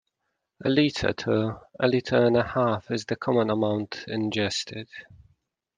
[0.65, 4.89] A litre to a litre-and-a-half is the common amount ingested.